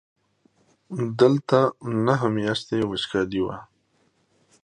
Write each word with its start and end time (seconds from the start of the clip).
دلته 1.19 1.59
نهه 2.05 2.27
میاشتې 2.35 2.77
وچکالي 2.89 3.41
وه. 3.45 3.57